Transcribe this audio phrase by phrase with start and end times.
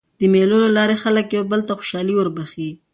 [0.19, 2.69] د مېلو له لاري خلک یو بل ته خوشحالي وربخښي.